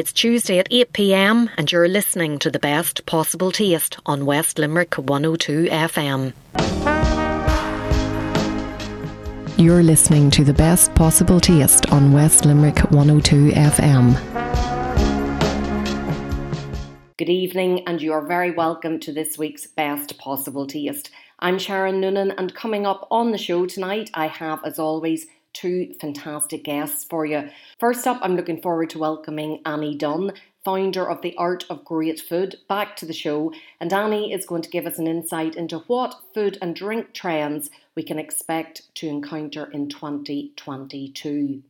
[0.00, 4.58] It's Tuesday at 8 pm, and you're listening to the best possible taste on West
[4.58, 6.32] Limerick 102 FM.
[9.58, 14.16] You're listening to the best possible taste on West Limerick 102 FM.
[17.18, 21.10] Good evening, and you are very welcome to this week's Best Possible Taste.
[21.40, 25.94] I'm Sharon Noonan, and coming up on the show tonight, I have, as always, two
[26.00, 27.48] fantastic guests for you.
[27.78, 30.32] First up, I'm looking forward to welcoming Annie Dunn,
[30.64, 33.52] founder of The Art of Great Food, back to the show.
[33.80, 37.70] And Annie is going to give us an insight into what food and drink trends
[37.94, 41.62] we can expect to encounter in 2022.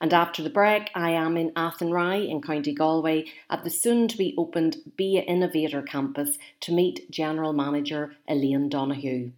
[0.00, 4.16] And after the break, I am in Athenry in County Galway at the soon to
[4.16, 9.32] be opened Bia Innovator campus to meet General Manager Elaine Donoghue.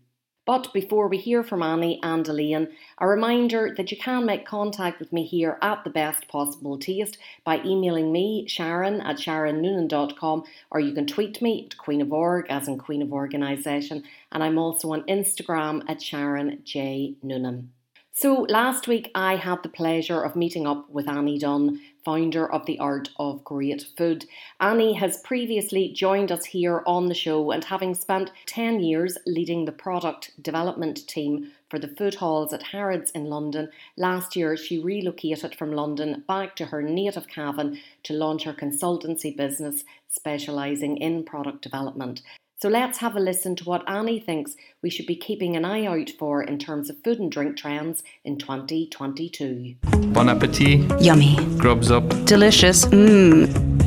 [0.48, 4.98] But before we hear from Annie and Elaine, a reminder that you can make contact
[4.98, 10.80] with me here at the best possible taste by emailing me, Sharon at sharonnoonan.com, or
[10.80, 14.56] you can tweet me at Queen of Org, as in Queen of Organisation, and I'm
[14.56, 17.16] also on Instagram at Sharon J.
[17.22, 17.70] Noonan.
[18.12, 22.64] So last week I had the pleasure of meeting up with Annie Dunn, founder of
[22.64, 24.24] the Art of Great Food.
[24.60, 29.66] Annie has previously joined us here on the show and having spent 10 years leading
[29.66, 34.78] the product development team for the food halls at Harrods in London, last year she
[34.78, 41.24] relocated from London back to her native Cavan to launch her consultancy business specialising in
[41.24, 42.22] product development.
[42.60, 45.84] So let's have a listen to what Annie thinks we should be keeping an eye
[45.84, 49.76] out for in terms of food and drink trends in 2022.
[50.12, 50.80] Bon appetit.
[51.00, 51.36] Yummy.
[51.56, 52.08] Grubs up.
[52.24, 52.84] Delicious.
[52.86, 53.77] Mmm.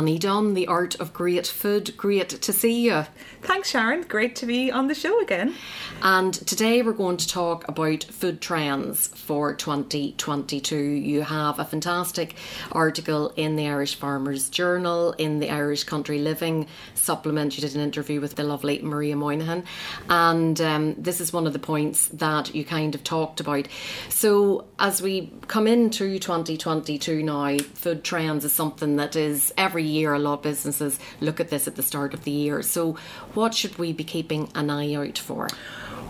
[0.00, 1.94] Annie Dunn, The Art of Great Food.
[1.98, 3.04] Great to see you.
[3.42, 4.04] Thanks, Sharon.
[4.04, 5.54] Great to be on the show again.
[6.00, 10.74] And today we're going to talk about food trends for 2022.
[10.74, 12.34] You have a fantastic
[12.72, 17.58] article in the Irish Farmers Journal, in the Irish Country Living supplement.
[17.58, 19.64] You did an interview with the lovely Maria Moynihan.
[20.08, 23.68] And um, this is one of the points that you kind of talked about.
[24.08, 29.89] So, as we come into 2022 now, food trends is something that is every every
[29.90, 32.62] year a lot of businesses look at this at the start of the year.
[32.62, 32.96] So,
[33.34, 35.48] what should we be keeping an eye out for?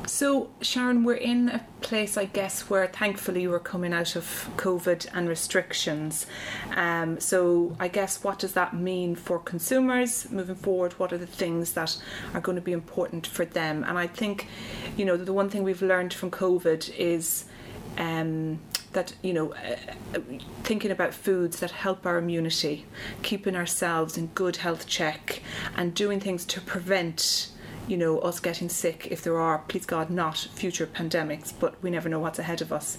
[0.06, 5.06] So, Sharon, we're in a place, I guess, where thankfully we're coming out of COVID
[5.12, 6.26] and restrictions.
[6.74, 10.94] Um, so, I guess, what does that mean for consumers moving forward?
[10.94, 11.96] What are the things that
[12.34, 13.84] are going to be important for them?
[13.84, 14.48] And I think,
[14.96, 17.44] you know, the one thing we've learned from COVID is.
[17.98, 18.60] Um,
[18.92, 19.76] that you know uh,
[20.14, 20.20] uh,
[20.62, 22.86] thinking about foods that help our immunity
[23.22, 25.42] keeping ourselves in good health check
[25.76, 27.50] and doing things to prevent
[27.86, 31.90] you know us getting sick if there are please god not future pandemics but we
[31.90, 32.98] never know what's ahead of us.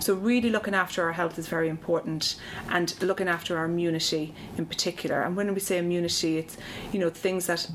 [0.00, 2.36] So really looking after our health is very important
[2.68, 5.22] and looking after our immunity in particular.
[5.22, 6.56] And when we say immunity it's
[6.92, 7.68] you know things that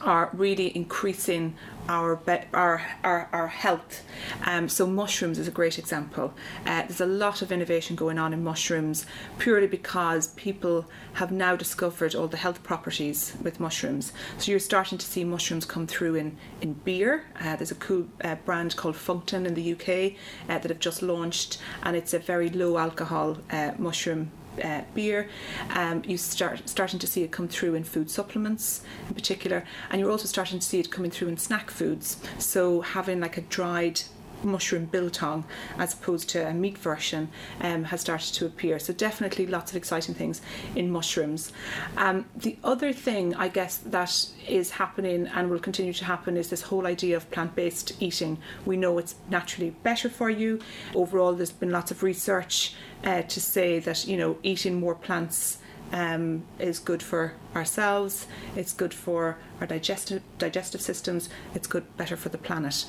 [0.00, 1.54] are really increasing
[1.88, 2.20] our
[2.52, 4.04] our our, our health.
[4.44, 6.34] Um, so mushrooms is a great example.
[6.66, 9.06] Uh, there's a lot of innovation going on in mushrooms
[9.38, 14.12] purely because people have now discovered all the health properties with mushrooms.
[14.38, 17.24] So you're starting to see mushrooms come through in in beer.
[17.40, 20.14] Uh, there's a cool uh, brand called Fungtn in the UK
[20.48, 24.30] uh, that have just launched, and it's a very low alcohol uh, mushroom
[24.62, 25.28] uh, beer.
[25.70, 30.00] Um, you start starting to see it come through in food supplements in particular, and
[30.00, 32.20] you're also starting to see it coming through in snack foods.
[32.38, 34.02] So having like a dried
[34.42, 35.44] mushroom biltong
[35.78, 37.28] as opposed to a meat version
[37.60, 38.78] um, has started to appear.
[38.78, 40.40] So definitely lots of exciting things
[40.74, 41.52] in mushrooms.
[41.96, 46.50] Um, the other thing I guess that is happening and will continue to happen is
[46.50, 48.38] this whole idea of plant-based eating.
[48.64, 50.60] We know it's naturally better for you.
[50.94, 55.58] Overall, there's been lots of research uh, to say that you know eating more plants
[55.92, 62.16] um, is good for ourselves, it's good for our digestive digestive systems, it's good better
[62.16, 62.84] for the planet.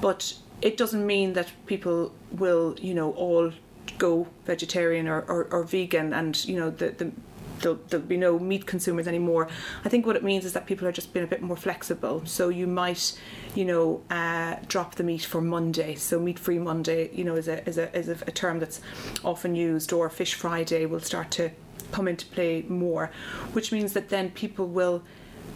[0.00, 3.52] But it doesn't mean that people will, you know, all
[3.98, 7.12] go vegetarian or, or, or vegan and, you know, the, the
[7.60, 9.48] There'll, there'll, be no meat consumers anymore.
[9.84, 12.22] I think what it means is that people are just being a bit more flexible.
[12.26, 13.18] So you might,
[13.54, 15.94] you know, uh, drop the meat for Monday.
[15.94, 18.82] So meat free Monday, you know, is a is a is a, a term that's
[19.24, 19.94] often used.
[19.94, 21.52] Or Fish Friday will start to
[21.92, 23.10] come into play more,
[23.52, 25.02] which means that then people will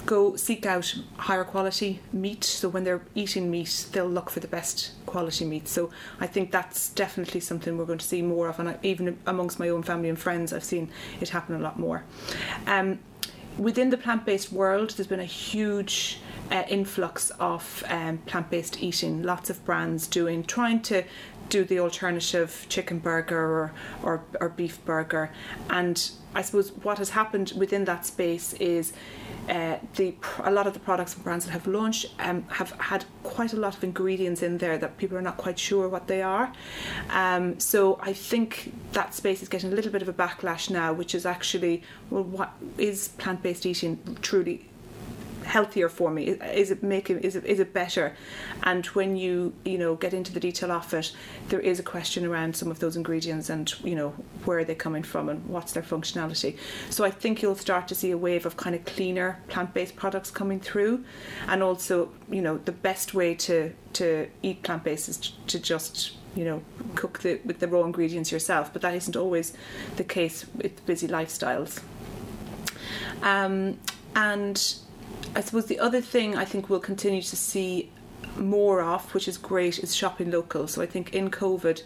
[0.07, 2.45] go seek out higher quality meat.
[2.45, 5.69] So when they're eating meat, they'll look for the best quality meat.
[5.69, 5.91] So
[6.21, 8.59] I think that's definitely something we're going to see more of.
[8.59, 10.91] And I, even amongst my own family and friends, I've seen
[11.21, 12.05] it happen a lot more.
[12.67, 13.01] Um,
[13.59, 19.23] within the plant-based world, there's been a huge uh, influx of um, plant-based eating.
[19.23, 21.05] Lots of brands doing, trying to
[21.49, 23.73] do the alternative chicken burger or,
[24.03, 25.31] or, or beef burger.
[25.71, 28.93] And I suppose what has happened within that space is
[29.49, 30.15] uh, the
[30.45, 33.57] a lot of the products and brands that have launched um, have had quite a
[33.57, 36.53] lot of ingredients in there that people are not quite sure what they are.
[37.11, 40.93] Um, so I think that space is getting a little bit of a backlash now,
[40.93, 44.68] which is actually well, what is plant-based eating truly
[45.49, 46.25] healthier for me?
[46.29, 48.15] Is it making is it is it better?
[48.63, 51.13] And when you you know get into the detail of it,
[51.49, 54.11] there is a question around some of those ingredients and you know
[54.45, 56.57] where are they coming from and what's their functionality.
[56.91, 60.31] So I think you'll start to see a wave of kind of cleaner plant-based products
[60.31, 61.05] coming through,
[61.49, 66.45] and also you know the best way to to eat plant-based is to just you
[66.45, 66.63] know
[66.95, 69.55] cook the with the raw ingredients yourself but that isn't always
[69.97, 71.83] the case with busy lifestyles
[73.23, 73.79] um,
[74.15, 74.79] and
[75.35, 77.91] I suppose the other thing I think we'll continue to see
[78.37, 80.67] more of, which is great, is shopping local.
[80.69, 81.83] So I think in COVID,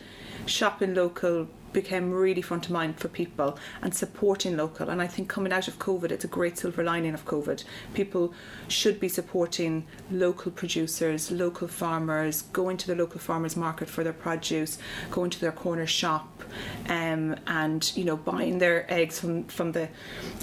[0.46, 4.88] shopping local became really front of mind for people and supporting local.
[4.88, 7.64] And I think coming out of COVID, it's a great silver lining of COVID.
[7.94, 8.34] People
[8.68, 14.12] should be supporting local producers, local farmers, going to the local farmers market for their
[14.12, 14.78] produce,
[15.10, 16.42] going to their corner shop,
[16.88, 19.88] um, and you know buying their eggs from from the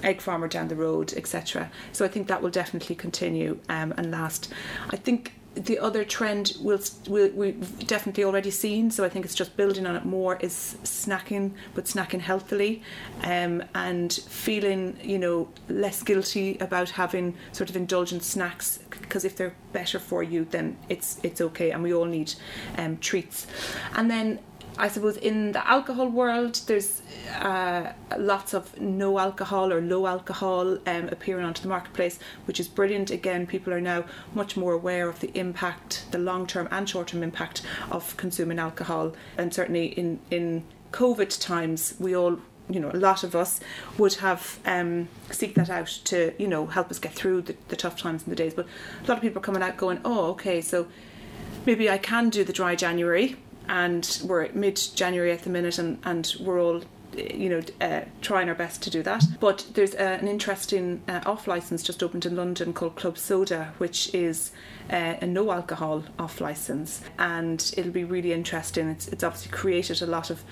[0.03, 1.71] egg farmer down the road, etc.
[1.91, 4.51] So I think that will definitely continue um, and last.
[4.89, 9.35] I think the other trend we'll, we'll, we've definitely already seen, so I think it's
[9.35, 12.81] just building on it more, is snacking, but snacking healthily
[13.23, 19.35] um, and feeling, you know, less guilty about having sort of indulgent snacks because if
[19.35, 22.33] they're better for you, then it's it's okay, and we all need
[22.77, 23.47] um, treats.
[23.95, 24.39] And then
[24.79, 27.01] I suppose in the alcohol world, there's
[27.35, 32.69] uh, lots of no alcohol or low alcohol um, appearing onto the marketplace, which is
[32.69, 33.11] brilliant.
[33.11, 37.09] Again, people are now much more aware of the impact, the long term and short
[37.09, 37.61] term impact
[37.91, 39.13] of consuming alcohol.
[39.37, 42.39] And certainly in, in COVID times, we all
[42.69, 43.59] you know, a lot of us
[43.97, 47.75] would have um, seek that out to, you know, help us get through the, the
[47.75, 48.53] tough times and the days.
[48.53, 48.67] But
[49.03, 50.87] a lot of people are coming out going, oh, okay, so
[51.65, 53.37] maybe I can do the dry January
[53.69, 56.81] and we're mid January at the minute, and, and we're all
[57.33, 59.23] you know, uh, trying our best to do that.
[59.39, 63.73] But there's uh, an interesting uh, off license just opened in London called Club Soda,
[63.77, 64.51] which is
[64.89, 68.89] uh, a no alcohol off license, and it'll be really interesting.
[68.89, 70.43] It's, it's obviously created a lot of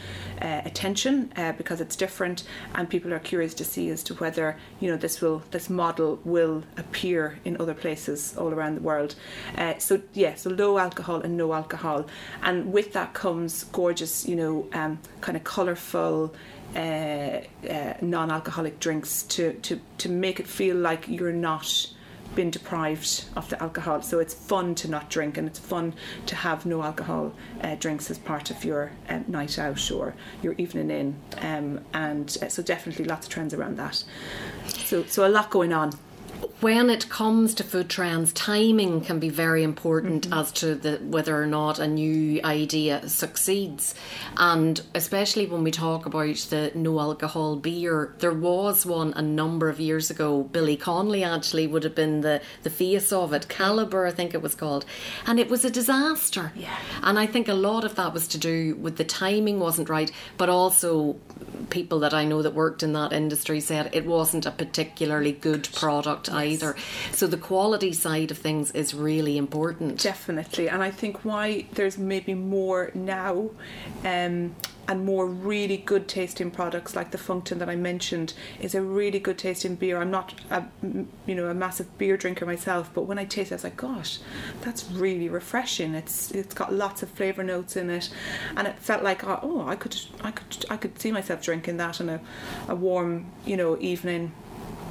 [0.42, 2.44] uh, attention uh, because it's different,
[2.76, 6.20] and people are curious to see as to whether you know this will this model
[6.24, 9.16] will appear in other places all around the world.
[9.80, 12.06] so yeah, so low alcohol and no alcohol,
[12.44, 16.34] and with that comes gorgeous, you know, um, kind of colourful.
[16.76, 21.88] Uh, uh, non-alcoholic drinks to, to, to make it feel like you're not
[22.36, 24.02] been deprived of the alcohol.
[24.02, 25.94] So it's fun to not drink and it's fun
[26.28, 30.54] to have no alcohol uh, drinks as part of your uh, night out or your
[30.54, 31.16] evening in.
[31.40, 34.04] Um, and uh, so definitely lots of trends around that.
[34.68, 35.94] So, so a lot going on
[36.60, 40.40] when it comes to food trends, timing can be very important mm-hmm.
[40.40, 43.94] as to the, whether or not a new idea succeeds.
[44.38, 49.70] And especially when we talk about the no alcohol beer, there was one a number
[49.70, 50.44] of years ago.
[50.44, 54.42] Billy Connolly actually would have been the, the face of it, Kaliber, I think it
[54.42, 54.86] was called.
[55.28, 56.52] And it was a disaster.
[56.56, 56.76] Yeah.
[57.04, 60.12] And I think a lot of that was to do with the timing wasn't right,
[60.38, 61.18] but also
[61.70, 65.70] people that I know that worked in that industry said it wasn't a particularly good
[65.74, 66.36] product yes.
[66.36, 66.76] either.
[67.12, 70.02] So the quality side of things is really important.
[70.02, 73.50] Definitely, and I think why there's maybe more now.
[74.04, 74.56] Um,
[74.88, 79.20] and more really good tasting products like the Fungtn that I mentioned is a really
[79.20, 80.00] good tasting beer.
[80.00, 83.56] I'm not a you know a massive beer drinker myself, but when I taste it,
[83.56, 84.20] I was like, gosh,
[84.62, 85.94] that's really refreshing.
[85.94, 88.10] It's it's got lots of flavour notes in it,
[88.56, 92.00] and it felt like oh, I could I could I could see myself drinking that
[92.00, 92.22] on a,
[92.70, 94.32] a warm you know evening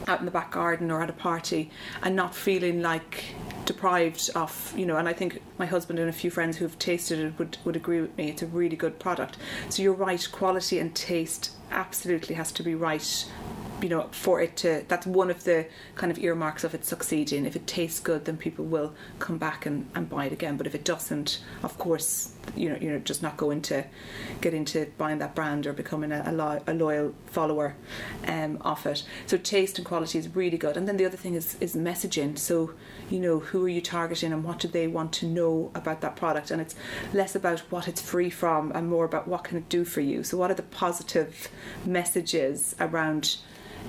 [0.07, 1.71] out in the back garden or at a party
[2.03, 3.25] and not feeling like
[3.65, 7.19] deprived of you know and I think my husband and a few friends who've tasted
[7.19, 9.37] it would, would agree with me it's a really good product.
[9.69, 13.27] So you're right quality and taste absolutely has to be right
[13.83, 17.45] you know for it to that's one of the kind of earmarks of it succeeding.
[17.45, 20.57] If it tastes good then people will come back and, and buy it again.
[20.57, 23.85] But if it doesn't of course you know you know just not going to
[24.41, 27.75] get into buying that brand or becoming a, a, lo- a loyal follower
[28.27, 29.05] um, of it.
[29.27, 30.77] So taste and quality is really good.
[30.77, 32.39] And then the other thing is is messaging.
[32.39, 32.73] So
[33.11, 36.17] you know who are you targeting and what do they want to know about that
[36.17, 36.51] product?
[36.51, 36.75] And it's
[37.13, 40.23] less about what it's free from and more about what can it do for you.
[40.23, 41.49] So what are the positive
[41.85, 43.37] messages around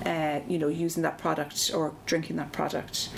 [0.06, 3.10] uh, you know using that product or drinking that product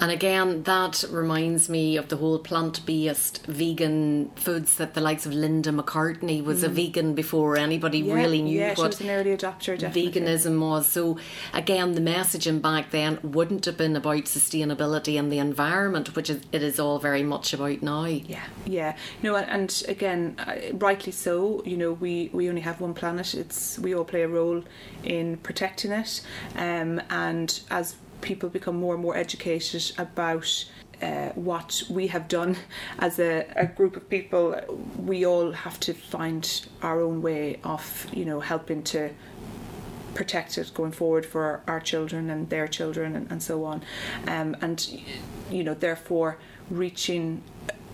[0.00, 5.26] And again, that reminds me of the whole plant based vegan foods that the likes
[5.26, 6.66] of Linda McCartney was mm.
[6.66, 10.86] a vegan before anybody yeah, really knew yeah, what was an early adopter, veganism was.
[10.86, 11.18] So,
[11.52, 16.42] again, the messaging back then wouldn't have been about sustainability and the environment, which is,
[16.52, 18.04] it is all very much about now.
[18.04, 18.96] Yeah, yeah.
[19.22, 21.64] No, and, and again, uh, rightly so.
[21.64, 23.34] You know, we, we only have one planet.
[23.34, 24.62] It's we all play a role
[25.02, 26.20] in protecting it,
[26.54, 30.64] um, and as people become more and more educated about
[31.00, 32.56] uh, what we have done
[32.98, 34.60] as a, a, group of people,
[34.96, 39.10] we all have to find our own way of, you know, helping to
[40.14, 43.82] protect it going forward for our children and their children and, and so on.
[44.26, 45.00] Um, and,
[45.50, 47.42] you know, therefore reaching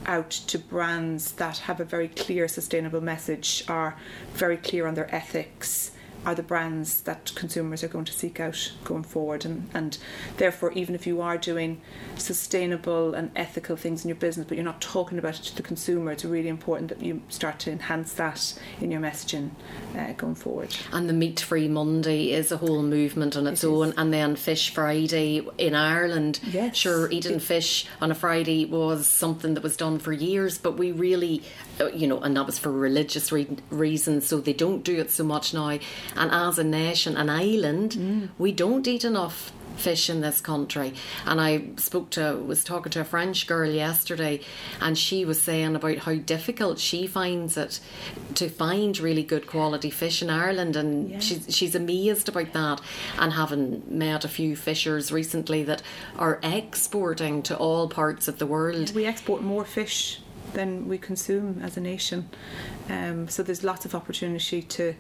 [0.07, 3.97] out to brands that have a very clear sustainable message, are
[4.33, 5.91] very clear on their ethics,
[6.27, 9.99] are the brands that consumers are going to seek out going forward and, and
[10.37, 11.81] therefore even if you are doing
[12.17, 15.63] sustainable and ethical things in your business but you're not talking about it to the
[15.63, 19.51] consumer it's really important that you start to enhance that in your messaging
[19.97, 23.69] uh, going forward and the meat free Monday is a whole movement on its it
[23.69, 23.95] own is.
[23.97, 26.77] and then Fish Friday in Ireland yes.
[26.77, 30.93] sure eating fish on a Friday was something that was done for years but we
[30.93, 31.43] really
[31.81, 35.11] uh, you know and that was for religious re- reasons so they don't do it
[35.11, 35.79] so much now
[36.17, 38.29] and as a nation, an island, mm.
[38.39, 40.95] we don't eat enough fish in this country.
[41.27, 44.41] And I spoke to, was talking to a French girl yesterday,
[44.81, 47.81] and she was saying about how difficult she finds it
[48.35, 50.77] to find really good quality fish in Ireland.
[50.77, 51.19] And yeah.
[51.19, 52.81] she's, she's amazed about that.
[53.19, 55.83] And having met a few fishers recently that
[56.19, 58.95] are exporting to all parts of the world.
[58.95, 60.21] We export more fish
[60.55, 62.31] than we consume as a nation.
[62.89, 64.95] Um, so there's lots of opportunity to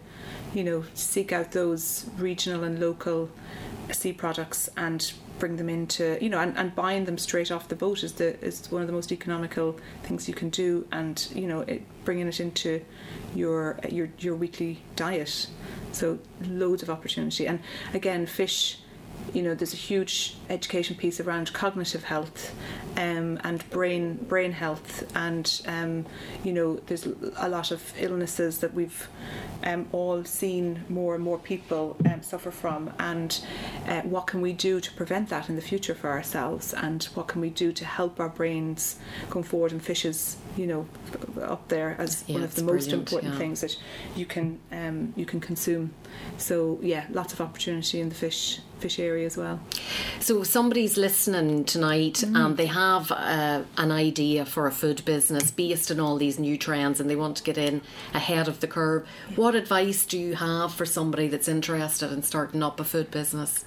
[0.54, 3.28] you know, seek out those regional and local
[3.90, 7.74] sea products and bring them into you know and, and buying them straight off the
[7.74, 10.86] boat is the is one of the most economical things you can do.
[10.92, 12.82] And you know it, bringing it into
[13.34, 15.48] your your your weekly diet.
[15.92, 17.46] So loads of opportunity.
[17.46, 17.60] And
[17.92, 18.78] again fish
[19.32, 22.54] you know there's a huge education piece around cognitive health
[22.96, 26.04] um, and brain brain health and um,
[26.42, 29.08] you know there's a lot of illnesses that we've
[29.64, 33.44] um, all seen more and more people um, suffer from and
[33.86, 37.26] uh, what can we do to prevent that in the future for ourselves and what
[37.26, 38.96] can we do to help our brains
[39.30, 40.86] come forward and fishes you know
[41.42, 43.38] up there as yeah, one of the most important yeah.
[43.38, 43.76] things that
[44.14, 45.92] you can um, you can consume
[46.38, 49.58] so yeah lots of opportunity in the fish fish area as well
[50.20, 52.36] so somebody's listening tonight mm.
[52.36, 56.58] and they have uh, an idea for a food business based on all these new
[56.58, 57.80] trends and they want to get in
[58.12, 62.62] ahead of the curve what advice do you have for somebody that's interested in starting
[62.62, 63.64] up a food business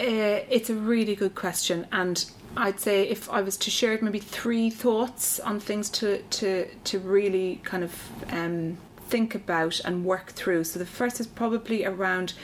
[0.00, 4.18] uh, it's a really good question and I'd say if I was to share maybe
[4.18, 7.92] three thoughts on things to to to really kind of
[8.32, 10.64] um, think about and work through.
[10.64, 12.34] So the first is probably around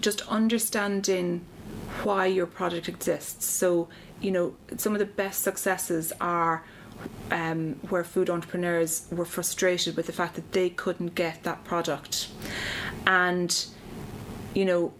[0.00, 1.44] just understanding
[2.04, 3.46] why your product exists.
[3.46, 3.88] So
[4.20, 6.64] you know some of the best successes are
[7.30, 12.28] um, where food entrepreneurs were frustrated with the fact that they couldn't get that product,
[13.06, 13.66] and
[14.54, 14.92] you know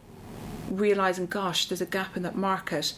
[0.70, 2.94] realizing gosh there's a gap in that market.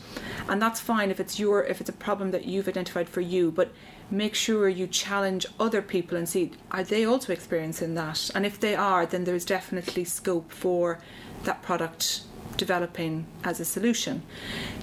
[0.49, 3.51] And that's fine if it's your if it's a problem that you've identified for you
[3.51, 3.73] but
[4.11, 8.31] make sure you challenge other people and see are they also experiencing that?
[8.35, 11.01] And if they are then there's definitely scope for
[11.45, 12.23] that product
[12.59, 14.23] developing as a solution.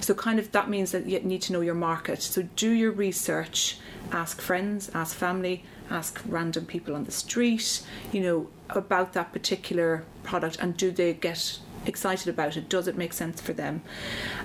[0.00, 2.20] So kind of that means that you need to know your market.
[2.22, 3.78] So do your research
[4.12, 10.04] ask friends ask family ask random people on the street you know about that particular
[10.22, 12.68] product and do they get excited about it?
[12.68, 13.82] Does it make sense for them?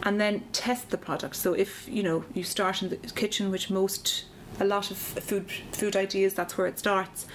[0.03, 1.35] And then test the product.
[1.35, 4.25] So if you know you start in the kitchen which most
[4.62, 7.27] a lot of food food ideas that's where it starts.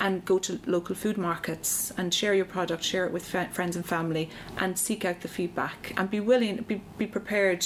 [0.00, 3.86] And go to local food markets and share your product share it with friends and
[3.86, 5.94] family and seek out the feedback.
[5.96, 7.64] And be willing be, be prepared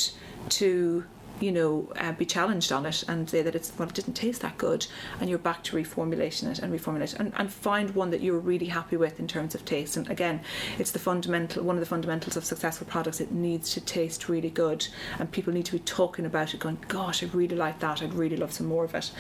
[0.51, 1.05] to
[1.41, 4.43] you know, uh, be challenged on it and say that it's well, it didn't taste
[4.43, 4.87] that good,
[5.21, 8.67] and you're back to reformulating it and reformulate and, and find one that you're really
[8.67, 9.97] happy with in terms of taste.
[9.97, 10.41] And again,
[10.79, 13.21] it's the fundamental one of the fundamentals of successful products.
[13.21, 14.87] It needs to taste really good,
[15.19, 18.03] and people need to be talking about it, going, "Gosh, I really like that.
[18.03, 19.11] I'd really love some more of it."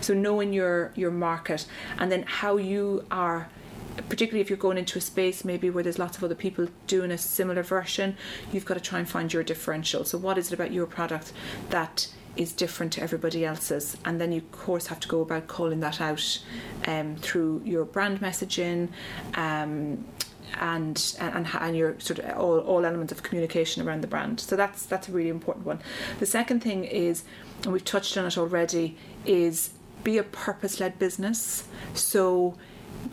[0.00, 1.66] So knowing your your market
[1.98, 3.48] and then how you are
[4.08, 7.10] particularly if you're going into a space maybe where there's lots of other people doing
[7.10, 8.16] a similar version,
[8.52, 10.04] you've got to try and find your differential.
[10.04, 11.32] So, what is it about your product
[11.70, 13.96] that is different to everybody else's?
[14.04, 16.42] And then you, of course, have to go about calling that out
[16.86, 18.88] um, through your brand messaging.
[19.34, 20.04] Um,
[20.60, 24.40] and and and your sort of all, all elements of communication around the brand.
[24.40, 25.80] So that's that's a really important one.
[26.18, 27.24] The second thing is,
[27.64, 29.70] and we've touched on it already, is
[30.04, 31.66] be a purpose-led business.
[31.94, 32.56] So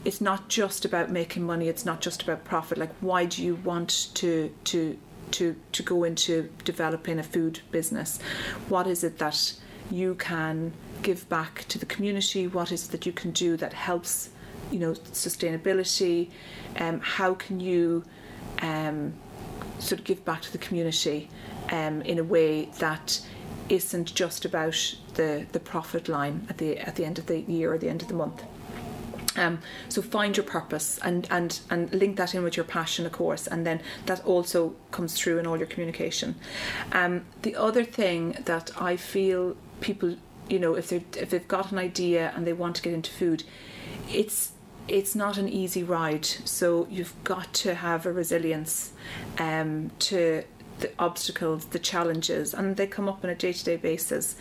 [0.06, 1.68] it's not just about making money.
[1.68, 2.78] It's not just about profit.
[2.78, 4.98] Like, why do you want to to
[5.32, 8.20] to to go into developing a food business?
[8.70, 9.54] What is it that
[9.92, 12.48] you can give back to the community?
[12.48, 14.30] What is it that you can do that helps
[14.72, 16.30] you know sustainability
[16.80, 18.04] um, how can you
[18.62, 19.14] um,
[19.80, 21.30] sort of give back to the community
[21.72, 23.22] um, in a way that
[23.70, 27.74] isn't just about the the profit line at the at the end of the year
[27.74, 28.44] or the end of the month
[29.36, 29.60] um,
[29.90, 33.48] so find your purpose and, and, and link that in with your passion, of course,
[33.48, 36.36] and then that also comes through in all your communication.
[36.92, 40.16] Um, the other thing that I feel people,
[40.50, 43.12] you know, if they if they've got an idea and they want to get into
[43.12, 43.44] food,
[44.12, 44.52] it's
[44.88, 46.26] it's not an easy ride.
[46.26, 48.92] So you've got to have a resilience
[49.38, 50.44] um, to
[50.80, 54.36] the obstacles, the challenges, and they come up on a day to day basis,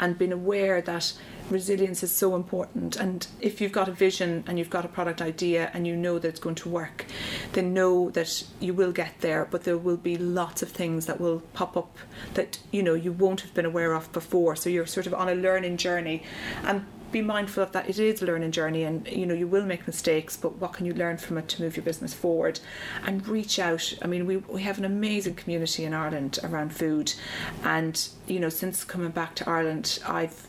[0.00, 1.12] and being aware that
[1.50, 2.96] resilience is so important.
[2.96, 6.18] And if you've got a vision and you've got a product idea and you know
[6.18, 7.04] that it's going to work,
[7.52, 11.20] then know that you will get there, but there will be lots of things that
[11.20, 11.96] will pop up
[12.34, 14.56] that you know you won't have been aware of before.
[14.56, 16.22] So you're sort of on a learning journey.
[16.64, 19.64] And be mindful of that it is a learning journey and you know you will
[19.64, 22.58] make mistakes but what can you learn from it to move your business forward
[23.04, 27.14] and reach out i mean we, we have an amazing community in ireland around food
[27.62, 30.48] and you know since coming back to ireland i've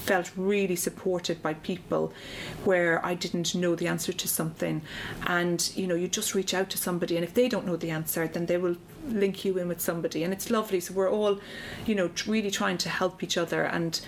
[0.00, 2.12] felt really supported by people
[2.64, 4.82] where I didn't know the answer to something.
[5.26, 7.90] And you know you just reach out to somebody and if they don't know the
[7.90, 8.76] answer then they will
[9.06, 10.24] link you in with somebody.
[10.24, 10.80] And it's lovely.
[10.80, 11.38] So we're all
[11.86, 13.64] you know really trying to help each other.
[13.64, 14.00] And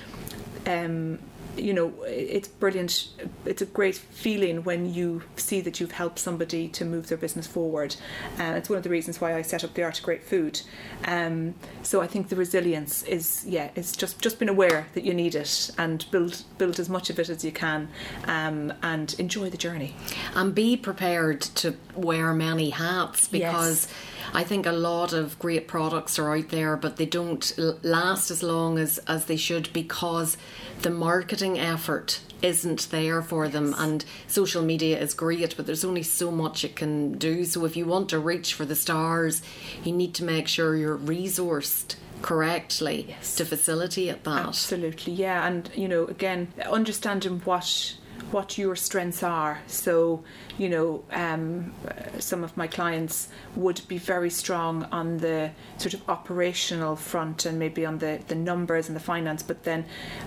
[0.67, 1.19] um
[1.57, 3.09] you know, it's brilliant.
[3.45, 7.47] It's a great feeling when you see that you've helped somebody to move their business
[7.47, 7.97] forward.
[8.39, 10.23] And uh, it's one of the reasons why I set up the Art of Great
[10.23, 10.63] Food.
[11.05, 15.15] Um, so I think the resilience is, yeah, it's just just been aware that you
[15.15, 17.89] need it and build build as much of it as you can,
[18.27, 19.95] um, and enjoy the journey.
[20.35, 23.87] And be prepared to wear many hats because.
[23.87, 23.95] Yes
[24.33, 28.43] I think a lot of great products are out there, but they don't last as
[28.43, 30.37] long as, as they should because
[30.83, 33.81] the marketing effort isn't there for them yes.
[33.81, 37.77] and social media is great but there's only so much it can do so if
[37.77, 39.43] you want to reach for the stars
[39.85, 43.37] you need to make sure you're resourced correctly yes.
[43.37, 47.97] to facilitate that absolutely yeah and you know again understanding what
[48.33, 49.61] what your strengths are.
[49.67, 50.25] So,
[50.59, 51.73] you know, um,
[52.19, 57.59] some of my clients would be very strong on the sort of operational front and
[57.59, 59.85] maybe on the, the numbers and the finance, but then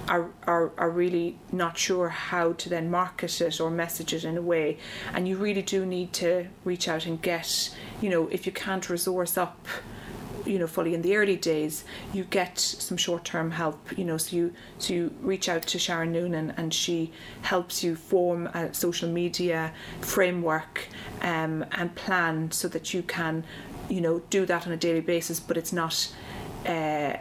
[0.08, 4.38] are, are, are really not sure how to then market it or message it in
[4.38, 4.78] a way.
[5.14, 8.88] And you really do need to reach out and get, you know, if you can't
[8.90, 9.68] resource up
[10.46, 14.36] you know fully in the early days you get some short-term help you know so
[14.36, 19.10] you so you reach out to Sharon Noonan and she helps you form a social
[19.10, 20.88] media framework
[21.22, 23.44] um, and plan so that you can
[23.90, 26.12] you know do that on a daily basis but it's not
[26.66, 27.18] uh,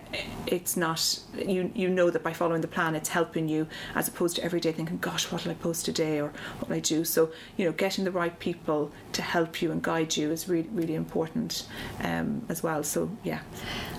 [0.47, 4.37] it's not you you know that by following the plan it's helping you as opposed
[4.37, 7.05] to every day thinking gosh what will I post today or what will I do?
[7.05, 10.69] So you know getting the right people to help you and guide you is really
[10.73, 11.67] really important
[12.01, 12.83] um, as well.
[12.83, 13.41] So yeah.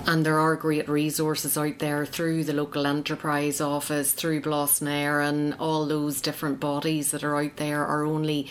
[0.07, 5.55] And there are great resources out there through the local enterprise office through Bláthnair and
[5.55, 8.47] all those different bodies that are out there are only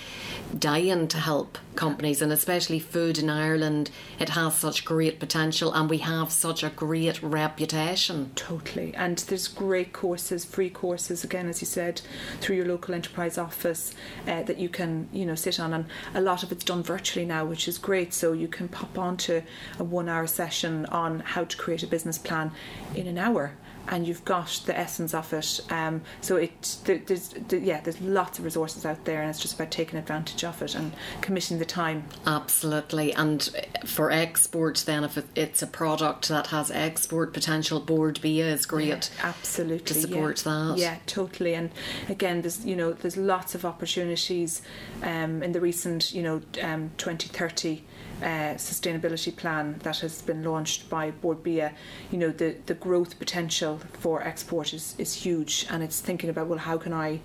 [0.58, 5.90] dying to help companies and especially food in Ireland it has such great potential and
[5.90, 8.30] we have such a great reputation.
[8.34, 8.94] Totally.
[8.94, 12.02] And there's great courses free courses again as you said
[12.40, 13.94] through your local enterprise office
[14.28, 15.72] uh, that you can you know sit on.
[15.72, 18.12] And a lot of it's done virtually now which is great.
[18.12, 19.42] So you can pop on to
[19.78, 22.52] a one hour session on how to create a business plan
[22.94, 23.52] in an hour
[23.88, 25.60] and you've got the essence of it.
[25.70, 29.70] Um, so it there's yeah there's lots of resources out there, and it's just about
[29.70, 32.04] taking advantage of it and committing the time.
[32.26, 33.48] Absolutely, and
[33.84, 38.88] for export, then if it's a product that has export potential, Bord Bia is great.
[38.88, 40.52] Yeah, absolutely, to support yeah.
[40.52, 40.78] that.
[40.78, 41.54] Yeah, totally.
[41.54, 41.70] And
[42.08, 44.62] again, there's you know there's lots of opportunities
[45.02, 47.84] um, in the recent you know um, 2030
[48.22, 51.72] uh, sustainability plan that has been launched by Bord Bia,
[52.10, 56.46] you know, the, the growth potential for export is, is huge, and it's thinking about
[56.46, 57.20] well, how can I,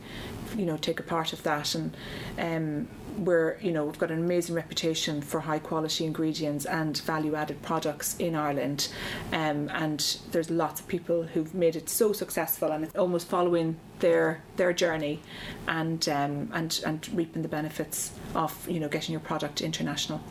[0.56, 1.96] you know, take a part of that, and
[2.38, 7.36] um, we're you know we've got an amazing reputation for high quality ingredients and value
[7.36, 8.90] added products in Ireland,
[9.32, 13.78] um, and there's lots of people who've made it so successful, and it's almost following
[14.00, 15.22] their their journey,
[15.68, 20.22] and um, and and reaping the benefits of you know getting your product international.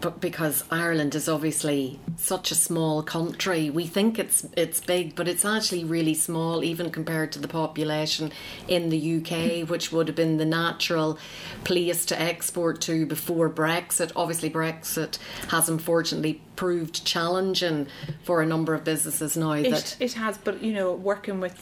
[0.00, 5.28] But because Ireland is obviously such a small country, we think it's it's big, but
[5.28, 8.32] it's actually really small, even compared to the population
[8.68, 11.18] in the UK, which would have been the natural
[11.64, 14.12] place to export to before Brexit.
[14.14, 17.88] Obviously, Brexit has unfortunately proved challenging
[18.22, 19.50] for a number of businesses now.
[19.50, 21.58] It, that it has, but you know, working with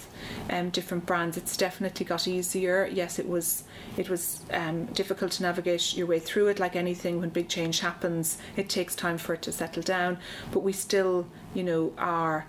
[0.50, 2.86] um, different brands, it's definitely got easier.
[2.92, 3.64] Yes, it was
[3.96, 6.60] it was um, difficult to navigate your way through it.
[6.60, 10.18] Like anything, when big change happens, it takes time for it to settle down.
[10.52, 12.44] But we still, you know, are.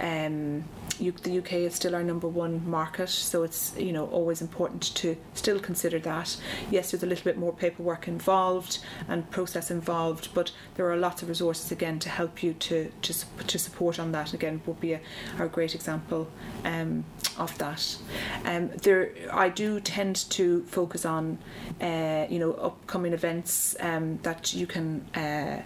[0.00, 0.64] Um,
[0.98, 5.16] the UK is still our number one market, so it's you know always important to
[5.34, 6.36] still consider that.
[6.70, 11.22] Yes, there's a little bit more paperwork involved and process involved, but there are lots
[11.22, 13.14] of resources again to help you to to,
[13.46, 14.32] to support on that.
[14.32, 15.00] Again, would be a,
[15.38, 16.28] a great example
[16.64, 17.04] um,
[17.38, 17.96] of that.
[18.44, 21.38] Um, there, I do tend to focus on
[21.80, 25.60] uh, you know upcoming events um, that you can uh,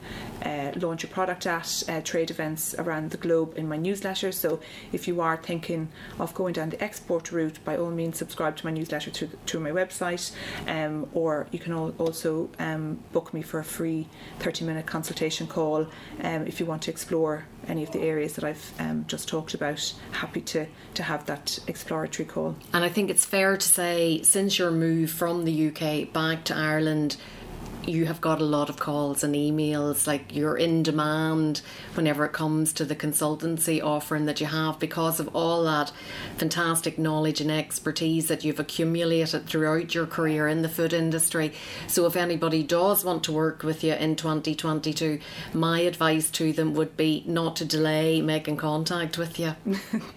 [0.45, 4.00] uh, launch your product at, uh, trade events around the globe in my newsletter.
[4.01, 4.61] So
[4.93, 8.67] if you are thinking of going down the export route, by all means subscribe to
[8.67, 10.33] my newsletter through, through my website,
[10.67, 14.09] um, or you can also um, book me for a free
[14.39, 15.87] 30 minute consultation call
[16.23, 19.55] um, if you want to explore any of the areas that I've um, just talked
[19.55, 19.95] about.
[20.13, 22.57] Happy to, to have that exploratory call.
[22.73, 26.57] And I think it's fair to say, since your move from the UK back to
[26.57, 27.17] Ireland,
[27.87, 31.63] you have got a lot of calls and emails like you're in demand
[31.95, 35.91] whenever it comes to the consultancy offering that you have because of all that
[36.37, 41.53] fantastic knowledge and expertise that you've accumulated throughout your career in the food industry.
[41.87, 45.19] So if anybody does want to work with you in 2022
[45.55, 49.55] my advice to them would be not to delay making contact with you.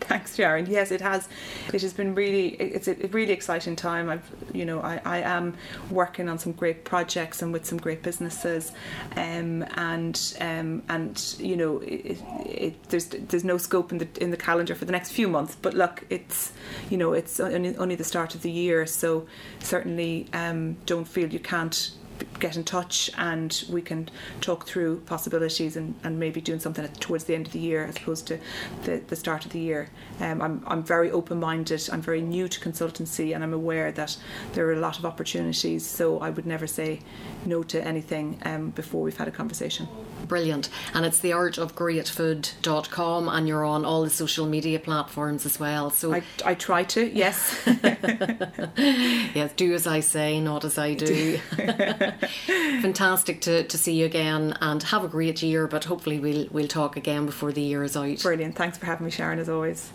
[0.02, 0.66] Thanks Sharon.
[0.66, 1.30] Yes it has.
[1.74, 4.10] It has been really it's a really exciting time.
[4.10, 5.56] I've you know I, I am
[5.90, 8.72] working on some great projects and with some great businesses,
[9.16, 14.32] um, and um, and you know it, it, there's there's no scope in the in
[14.32, 15.56] the calendar for the next few months.
[15.62, 16.52] But look, it's
[16.90, 19.26] you know it's only, only the start of the year, so
[19.60, 21.92] certainly um, don't feel you can't
[22.40, 24.10] get in touch and we can
[24.42, 27.98] talk through possibilities and, and maybe doing something towards the end of the year as
[27.98, 28.40] opposed to
[28.84, 29.90] the, the start of the year.
[30.20, 34.18] Um, I'm, I'm very open minded, I'm very new to consultancy, and I'm aware that
[34.54, 37.00] there are a lot of opportunities, so I would never say
[37.46, 39.88] no to anything um, before we've had a conversation.
[40.28, 40.70] Brilliant.
[40.94, 45.90] And it's the artofgreatfood.com, and you're on all the social media platforms as well.
[45.90, 47.62] So I, I try to, yes.
[48.78, 51.40] yes, do as I say, not as I do.
[52.82, 56.68] Fantastic to, to see you again and have a great year, but hopefully we'll we'll
[56.68, 58.20] talk again before the year is out.
[58.22, 58.56] Brilliant.
[58.56, 59.92] Thanks for having me, Sharon, as always.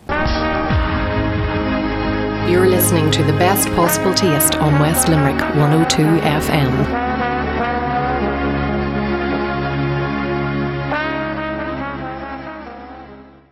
[2.49, 7.09] You're listening to the best possible taste on West Limerick 102 FM.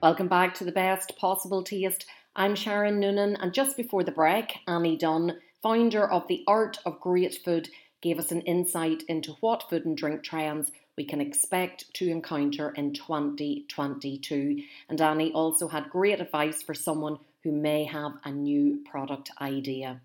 [0.02, 2.06] Welcome back to the best possible taste.
[2.36, 7.00] I'm Sharon Noonan, and just before the break, Annie Dunn, founder of the Art of
[7.02, 7.68] Great Food,
[8.02, 12.72] gave us an insight into what food and drink trends we can expect to encounter
[12.72, 14.64] in 2022.
[14.90, 20.02] And Annie also had great advice for someone who may have a new product idea.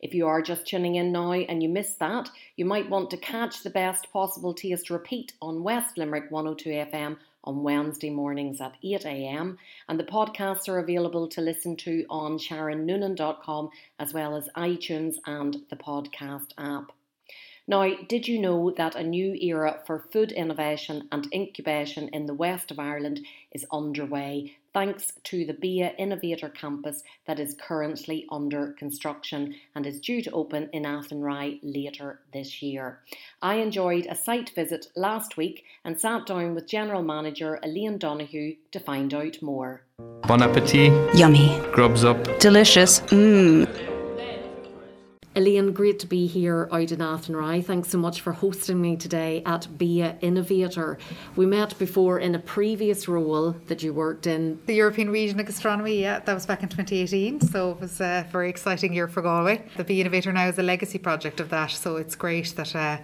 [0.00, 3.16] If you are just tuning in now and you missed that, you might want to
[3.16, 8.76] catch the best possible taste repeat on West Limerick 102 FM on Wednesday mornings at
[8.84, 9.56] 8am,
[9.88, 15.62] and the podcasts are available to listen to on sharonnoonan.com as well as iTunes and
[15.70, 16.92] the podcast app.
[17.70, 22.34] Now, did you know that a new era for food innovation and incubation in the
[22.34, 23.20] west of Ireland
[23.52, 30.00] is underway thanks to the BIA Innovator Campus that is currently under construction and is
[30.00, 32.98] due to open in Athenry later this year?
[33.40, 38.56] I enjoyed a site visit last week and sat down with General Manager Elaine Donoghue
[38.72, 39.82] to find out more.
[40.22, 40.92] Bon appetit.
[41.14, 41.56] Yummy.
[41.70, 42.40] Grubs up.
[42.40, 42.98] Delicious.
[43.12, 43.99] Mmm.
[45.36, 47.64] Elaine, great to be here out in Athenry.
[47.64, 50.98] Thanks so much for hosting me today at Bia Innovator.
[51.36, 54.58] We met before in a previous role that you worked in.
[54.66, 57.42] The European Region of Gastronomy, yeah, that was back in 2018.
[57.42, 59.62] So it was a very exciting year for Galway.
[59.76, 61.70] The Bia Innovator now is a legacy project of that.
[61.70, 62.98] So it's great that uh,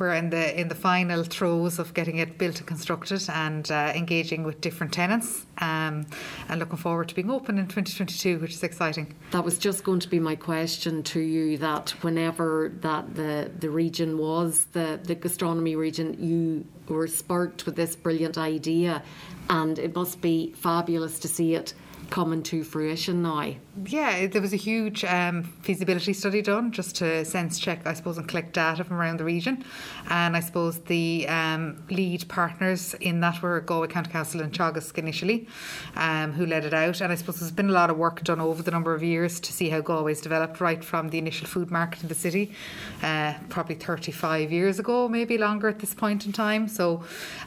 [0.00, 3.92] we're in the in the final throes of getting it built and constructed and uh,
[3.94, 6.06] engaging with different tenants um,
[6.48, 9.14] and looking forward to being open in 2022, which is exciting.
[9.30, 11.67] That was just going to be my question to you that
[12.02, 17.96] whenever that the the region was the the gastronomy region, you were sparked with this
[17.96, 19.02] brilliant idea,
[19.48, 21.74] and it must be fabulous to see it
[22.10, 23.54] coming to fruition now.
[23.86, 28.18] Yeah, there was a huge um, feasibility study done just to sense check, I suppose,
[28.18, 29.64] and collect data from around the region.
[30.08, 34.96] And I suppose the um, lead partners in that were Galway County Council and Teagasc
[34.98, 35.46] initially,
[35.96, 37.00] um, who led it out.
[37.00, 39.38] And I suppose there's been a lot of work done over the number of years
[39.40, 42.52] to see how Galway's developed right from the initial food market in the city,
[43.02, 46.68] uh, probably 35 years ago, maybe longer at this point in time.
[46.68, 46.77] So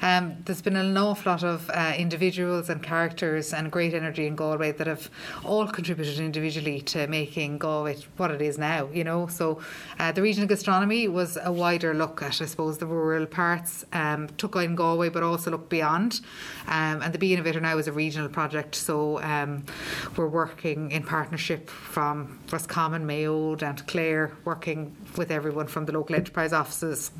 [0.01, 4.35] um, there's been an awful lot of uh, individuals and characters and great energy in
[4.35, 5.09] Galway that have
[5.43, 9.27] all contributed individually to making Galway what it is now, you know.
[9.27, 9.61] So
[9.99, 14.27] uh, the regional gastronomy was a wider look at, I suppose, the rural parts, um,
[14.37, 16.21] took in Galway, but also looked beyond.
[16.67, 19.65] Um, and the Bia Innovator now is a regional project, so um,
[20.15, 25.91] we're working in partnership from Roscommon, Mayo down to Clare, working with everyone from the
[25.91, 27.11] local enterprise offices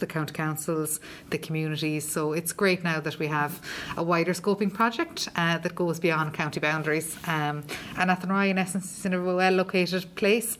[0.00, 2.08] the county councils, the communities.
[2.08, 3.60] So it's great now that we have
[3.96, 7.16] a wider scoping project uh, that goes beyond county boundaries.
[7.26, 7.64] Um,
[7.96, 10.58] and Athenry, in essence, is in a well located place.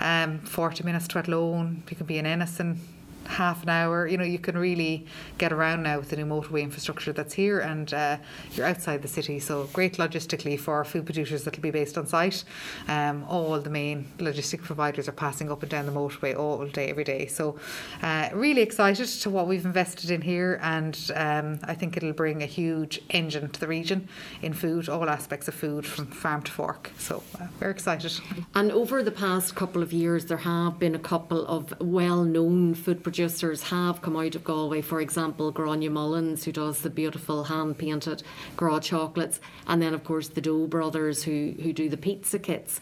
[0.00, 2.80] Um, 40 minutes to Athlone, you can be in Enniston,
[3.26, 4.06] half an hour.
[4.06, 5.06] You know, you can really
[5.38, 8.16] get around now with the new motorway infrastructure that's here, and uh,
[8.52, 9.38] you're outside the city.
[9.38, 12.44] So great logistically for food producers that'll be based on site.
[12.88, 16.90] Um, all the main logistic providers are passing up and down the motorway all day,
[16.90, 17.26] every day.
[17.26, 17.58] So
[18.02, 22.42] uh, really excited to what we've invested in here, and um, I think it'll bring
[22.42, 24.08] a huge engine to the region
[24.42, 26.90] in food, all aspects of food from farm to fork.
[26.98, 28.12] So uh, we're excited.
[28.54, 33.02] And over the past couple of years, there have been a couple of well-known food
[33.02, 34.80] producers producers have come out of Galway.
[34.80, 38.24] For example, Gráinne Mullins, who does the beautiful hand painted
[38.56, 42.80] Gra chocolates, and then of course the Dough brothers, who who do the pizza kits.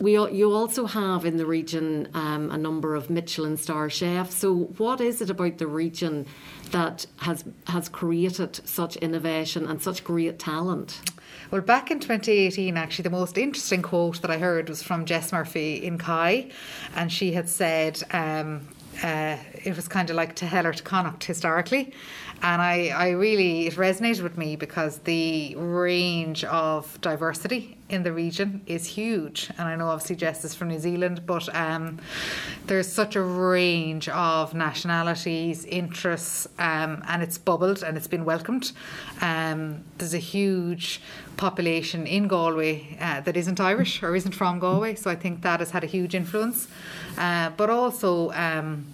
[0.00, 4.36] We, you also have in the region um, a number of Michelin star chefs.
[4.36, 6.24] So, what is it about the region
[6.70, 11.02] that has has created such innovation and such great talent?
[11.50, 15.30] Well, back in 2018, actually, the most interesting quote that I heard was from Jess
[15.30, 16.50] Murphy in Kai,
[16.96, 18.66] and she had said, um,
[19.02, 21.92] uh, it was kind of like to hell or to Connacht historically.
[22.44, 28.12] And I, I really, it resonated with me because the range of diversity in the
[28.12, 29.48] region is huge.
[29.58, 32.00] And I know obviously Jess is from New Zealand, but um,
[32.66, 38.72] there's such a range of nationalities, interests, um, and it's bubbled and it's been welcomed.
[39.20, 41.00] Um, there's a huge
[41.36, 45.60] population in Galway uh, that isn't Irish or isn't from Galway, so I think that
[45.60, 46.68] has had a huge influence.
[47.18, 48.86] Uh, but also, um,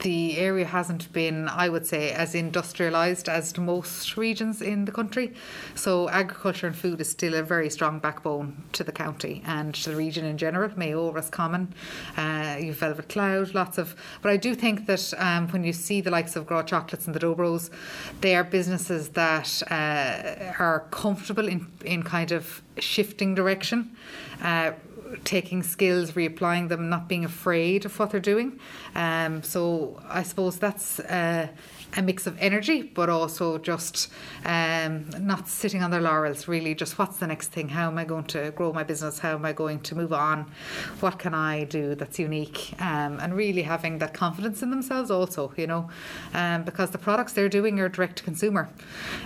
[0.00, 5.34] the area hasn't been, I would say, as industrialised as most regions in the country.
[5.74, 9.90] So agriculture and food is still a very strong backbone to the county and to
[9.90, 10.70] the region in general.
[10.76, 11.74] Mayo, Roscommon,
[12.16, 13.94] uh, you've Velvet Cloud, lots of.
[14.22, 17.14] But I do think that um, when you see the likes of Gra Chocolates and
[17.14, 17.70] the Dough Bros,
[18.20, 23.96] they are businesses that uh, are comfortable in, in kind of shifting direction.
[24.42, 24.72] Uh,
[25.24, 28.58] taking skills, reapplying them, not being afraid of what they're doing.
[28.94, 31.48] Um, so I suppose that's uh,
[31.96, 34.10] a mix of energy, but also just
[34.44, 37.68] um, not sitting on their laurels, really just what's the next thing?
[37.68, 39.18] How am I going to grow my business?
[39.18, 40.50] How am I going to move on?
[41.00, 42.74] What can I do that's unique?
[42.80, 45.88] Um, and really having that confidence in themselves also, you know,
[46.34, 48.68] um, because the products they're doing are direct to consumer.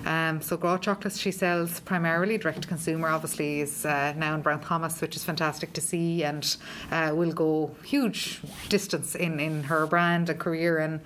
[0.07, 4.43] Um, so Gra Chocolates she sells primarily direct to consumer, obviously, is uh, now in
[4.43, 6.57] Brown Thomas, which is fantastic to see and
[6.91, 11.01] uh, will go huge distance in, in her brand and career and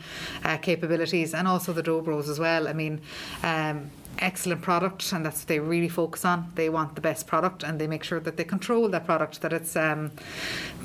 [0.45, 1.35] uh, capabilities.
[1.35, 2.69] And also the Dough Bros as well.
[2.69, 3.01] I mean,
[3.43, 6.51] um, excellent product and that's what they really focus on.
[6.55, 9.53] They want the best product and they make sure that they control that product that
[9.53, 10.13] it's um,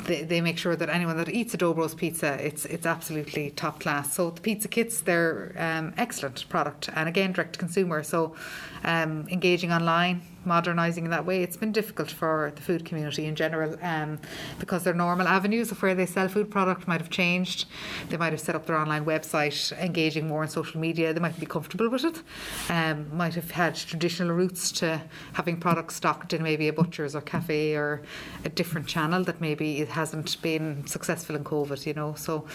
[0.05, 3.51] they, they make sure that anyone that eats a Dough Bros pizza it's it's absolutely
[3.51, 4.13] top class.
[4.13, 8.03] So the pizza kits they're um, excellent product and again direct to consumer.
[8.03, 8.35] So
[8.83, 11.43] um, engaging online modernising in that way.
[11.43, 14.19] It's been difficult for the food community in general um,
[14.59, 17.65] because their normal avenues of where they sell food product might have changed.
[18.09, 21.13] They might have set up their online website, engaging more on social media.
[21.13, 22.21] They might be comfortable with it.
[22.69, 25.01] Um, might have had traditional routes to
[25.33, 28.01] having products stocked in maybe a butcher's or cafe or
[28.45, 31.85] a different channel that maybe it hasn't been successful in COVID.
[31.85, 32.45] You know, so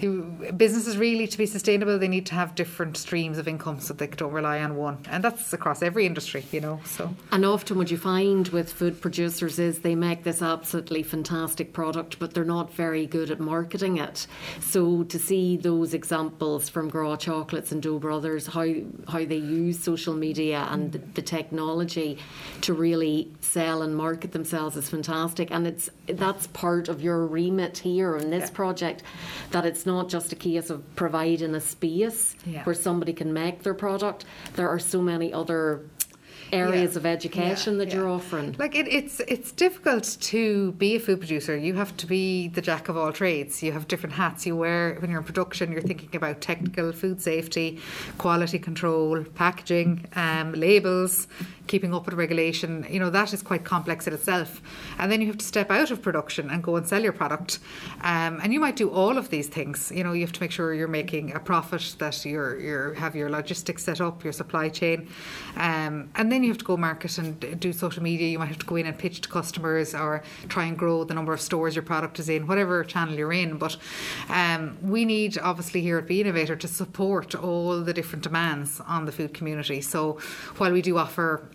[0.00, 3.94] you, businesses really to be sustainable, they need to have different streams of income so
[3.94, 6.44] they don't rely on one, and that's across every industry.
[6.52, 7.14] You know, so.
[7.32, 12.18] And often, what you find with food producers is they make this absolutely fantastic product,
[12.18, 14.26] but they're not very good at marketing it.
[14.60, 18.66] So, to see those examples from Gra Chocolates and Dough Brothers, how,
[19.08, 22.18] how they use social media and the, the technology
[22.60, 25.50] to really sell and market themselves is fantastic.
[25.50, 28.56] And it's that's part of your remit here in this yeah.
[28.56, 29.04] project,
[29.52, 32.62] that it's not just a case of providing a space yeah.
[32.64, 34.26] where somebody can make their product.
[34.56, 35.80] There are so many other
[36.52, 36.98] areas yeah.
[36.98, 38.54] of education yeah, that you're offering.
[38.58, 41.56] Like it, it's it's difficult to be a food producer.
[41.56, 43.62] You have to be the jack of all trades.
[43.62, 45.72] You have different hats you wear when you're in production.
[45.72, 47.80] You're thinking about technical, food safety,
[48.18, 51.26] quality control, packaging, um, labels
[51.72, 54.60] keeping up with regulation, you know, that is quite complex in itself.
[54.98, 57.60] And then you have to step out of production and go and sell your product.
[58.02, 59.90] Um, and you might do all of these things.
[59.90, 63.16] You know, you have to make sure you're making a profit, that you're, you're have
[63.16, 65.08] your logistics set up, your supply chain.
[65.56, 68.28] Um, and then you have to go market and do social media.
[68.28, 71.14] You might have to go in and pitch to customers or try and grow the
[71.14, 73.56] number of stores your product is in, whatever channel you're in.
[73.56, 73.78] But
[74.28, 79.06] um, we need, obviously, here at Bia Innovator to support all the different demands on
[79.06, 79.80] the food community.
[79.80, 80.18] So
[80.58, 81.48] while we do offer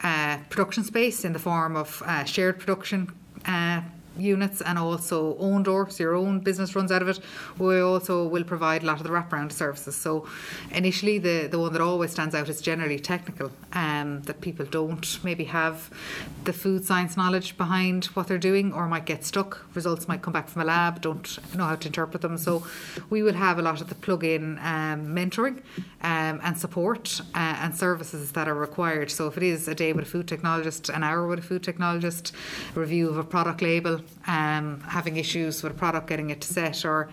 [0.49, 3.11] production space in the form of uh, shared production
[3.45, 3.81] uh,
[4.19, 7.19] units and also own doors, your own business runs out of it.
[7.57, 9.95] We also will provide a lot of the wraparound services.
[9.95, 10.27] So
[10.71, 15.23] initially the, the one that always stands out is generally technical, um, that people don't
[15.23, 15.89] maybe have
[16.43, 19.65] the food science knowledge behind what they're doing or might get stuck.
[19.75, 22.37] Results might come back from a lab, don't know how to interpret them.
[22.37, 22.65] So
[23.09, 25.61] we will have a lot of the plug-in um, mentoring
[26.01, 29.11] um, and support uh, and services that are required.
[29.11, 31.63] So if it is a day with a food technologist, an hour with a food
[31.63, 32.31] technologist,
[32.75, 36.83] review of a product label, um, having issues with a product getting it to set
[36.85, 37.09] or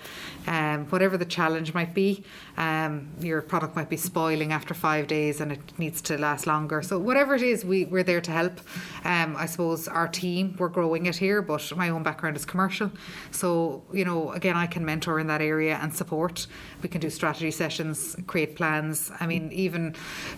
[0.46, 2.24] um, whatever the challenge might be.
[2.56, 6.82] Um, your product might be spoiling after five days and it needs to last longer.
[6.82, 8.60] So whatever it is, we, we're there to help.
[9.04, 12.90] Um, I suppose our team, we're growing it here, but my own background is commercial.
[13.30, 16.46] So, you know, again, I can mentor in that area and support.
[16.82, 19.10] We can do strategy sessions, create plans.
[19.20, 19.94] I mean, even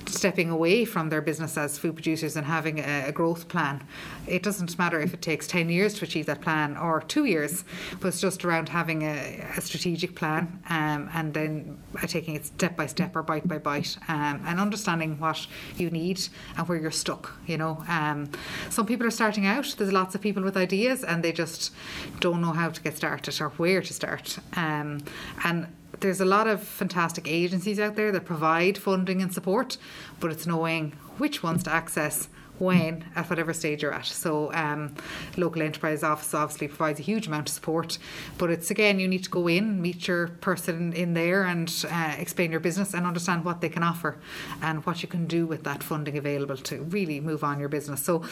[0.06, 3.82] stepping away from their business as food producers and having a, a growth plan.
[4.26, 7.64] It doesn't matter if it takes 10 years to achieve that plan or two years,
[8.02, 12.86] it's just around having a, a strategic plan um, and then taking it step by
[12.86, 16.20] step or bite by bite um, and understanding what you need
[16.56, 17.32] and where you're stuck.
[17.46, 18.30] You know, um,
[18.70, 19.74] some people are starting out.
[19.76, 21.72] There's lots of people with ideas and they just
[22.20, 24.38] don't know how to get started or where to start.
[24.54, 25.02] Um,
[25.44, 25.66] and
[26.00, 29.78] there's a lot of fantastic agencies out there that provide funding and support,
[30.20, 34.06] but it's knowing which ones to access when at whatever stage you're at.
[34.06, 34.94] So, um,
[35.36, 37.98] local enterprise office obviously provides a huge amount of support,
[38.38, 42.14] but it's again you need to go in, meet your person in there, and uh,
[42.18, 44.16] explain your business and understand what they can offer
[44.62, 48.02] and what you can do with that funding available to really move on your business.
[48.02, 48.22] So,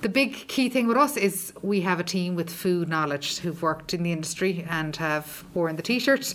[0.00, 3.60] the big key thing with us is we have a team with food knowledge who've
[3.62, 6.34] worked in the industry and have worn the t-shirt.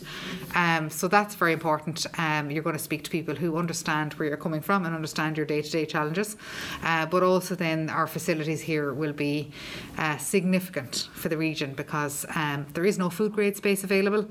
[0.55, 2.05] Um, so that's very important.
[2.17, 5.37] Um, you're going to speak to people who understand where you're coming from and understand
[5.37, 6.37] your day-to-day challenges,
[6.83, 9.49] uh, but also also then our facilities here will be
[9.97, 14.27] uh, significant for the region because um, there is no food grade space available.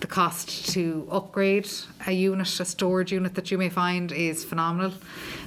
[0.00, 1.66] The cost to upgrade
[2.06, 4.92] a unit, a storage unit that you may find, is phenomenal.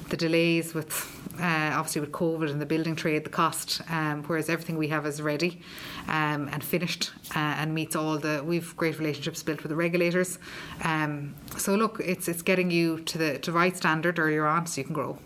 [0.10, 0.92] The delays with
[1.40, 5.06] uh, obviously with COVID and the building trade, the cost, um, whereas everything we have
[5.06, 5.62] is ready
[6.08, 8.42] um, and finished uh, and meets all the.
[8.44, 10.40] We've great relationships built with the regulators.
[10.84, 14.82] Um, so look, it's it's getting you to the to right standard earlier on, so
[14.82, 15.20] you can grow.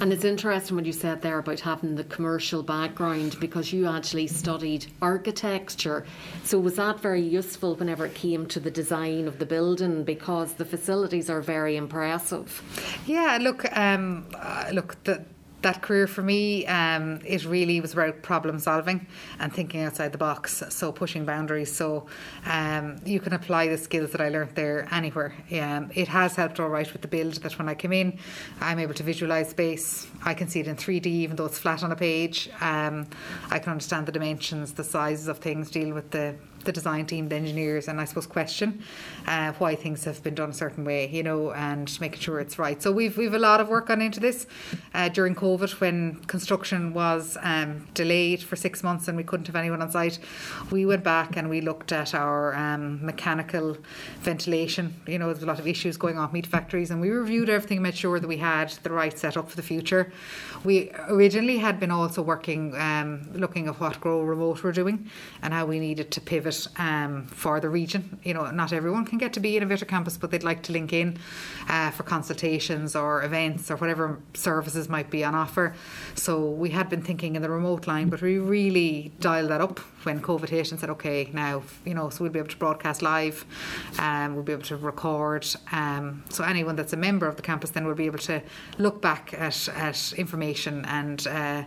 [0.00, 4.26] And it's interesting what you said there about having the commercial background because you actually
[4.26, 6.04] studied architecture.
[6.42, 10.54] So was that very useful whenever it came to the design of the building because
[10.54, 12.62] the facilities are very impressive?
[13.06, 15.24] Yeah, look, um, uh, look, the,
[15.64, 19.06] that career for me, um, it really was about problem solving
[19.40, 20.62] and thinking outside the box.
[20.68, 21.74] So pushing boundaries.
[21.74, 22.06] So
[22.46, 25.34] um, you can apply the skills that I learned there anywhere.
[25.50, 27.34] Um, it has helped all right with the build.
[27.34, 28.18] That when I came in,
[28.60, 30.06] I'm able to visualize space.
[30.24, 32.48] I can see it in 3D, even though it's flat on a page.
[32.60, 33.08] Um,
[33.50, 37.28] I can understand the dimensions, the sizes of things, deal with the the design team,
[37.28, 38.82] the engineers, and I suppose question
[39.26, 42.58] uh, why things have been done a certain way, you know, and making sure it's
[42.58, 42.82] right.
[42.82, 44.46] So we've we've a lot of work gone into this
[44.94, 49.56] uh, during COVID when construction was um, delayed for six months and we couldn't have
[49.56, 50.18] anyone on site.
[50.70, 53.76] We went back and we looked at our um, mechanical
[54.20, 54.94] ventilation.
[55.06, 57.78] You know, there's a lot of issues going on meat factories, and we reviewed everything,
[57.78, 60.12] and made sure that we had the right setup for the future.
[60.64, 65.10] We originally had been also working, um, looking at what Grow Remote were doing
[65.42, 68.18] and how we needed to pivot um, for the region.
[68.24, 70.62] You know, not everyone can get to be in a Vita campus, but they'd like
[70.62, 71.18] to link in
[71.68, 75.74] uh, for consultations or events or whatever services might be on offer.
[76.14, 79.80] So we had been thinking in the remote line, but we really dialed that up
[80.04, 83.02] when COVID hit and said, okay, now, you know, so we'll be able to broadcast
[83.02, 83.44] live,
[83.98, 85.46] um, we'll be able to record.
[85.72, 88.42] Um, so anyone that's a member of the campus then will be able to
[88.78, 90.53] look back at, at information
[90.86, 91.62] and uh,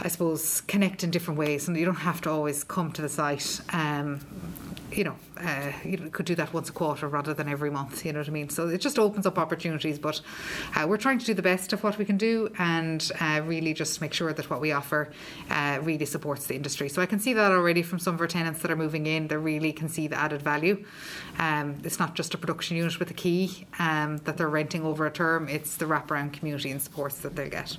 [0.00, 1.68] I suppose connect in different ways.
[1.68, 3.60] And you don't have to always come to the site.
[3.72, 4.20] Um,
[4.96, 8.04] you know, uh, you could do that once a quarter rather than every month.
[8.04, 8.48] You know what I mean?
[8.48, 9.98] So it just opens up opportunities.
[9.98, 10.20] But
[10.76, 13.74] uh, we're trying to do the best of what we can do and uh, really
[13.74, 15.12] just make sure that what we offer
[15.50, 16.88] uh, really supports the industry.
[16.88, 19.28] So I can see that already from some of our tenants that are moving in.
[19.28, 20.84] They really can see the added value.
[21.38, 25.06] Um, it's not just a production unit with a key um, that they're renting over
[25.06, 25.48] a term.
[25.48, 27.76] It's the wraparound community and supports that they get.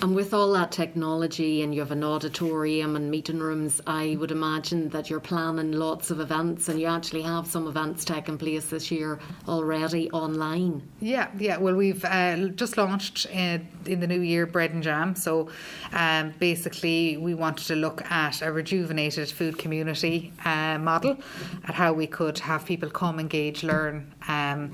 [0.00, 4.30] And with all that technology, and you have an auditorium and meeting rooms, I would
[4.30, 8.68] imagine that you're planning lots of events, and you actually have some events taking place
[8.68, 10.82] this year already online.
[11.00, 11.56] Yeah, yeah.
[11.56, 15.14] Well, we've uh, just launched in, in, the new year Bread and Jam.
[15.16, 15.48] So
[15.92, 21.18] um, basically, we wanted to look at a rejuvenated food community uh, model,
[21.66, 24.13] at how we could have people come, engage, learn.
[24.28, 24.72] Um,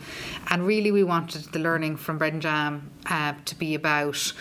[0.51, 4.33] and really, we wanted the learning from Bread and Jam uh, to be about